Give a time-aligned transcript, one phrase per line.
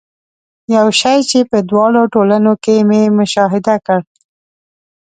[0.75, 3.99] یو شی چې په دواړو ټولنو کې مې مشاهده کړ.